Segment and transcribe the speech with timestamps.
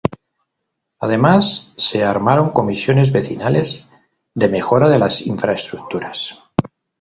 [0.99, 3.93] Además se armaron comisiones vecinales
[4.33, 6.39] de mejora de las infraestructuras.